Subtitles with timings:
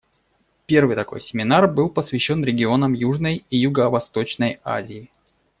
[0.65, 5.11] Первый такой семинар был посвящен регионам Южной и Юго-Восточной Азии.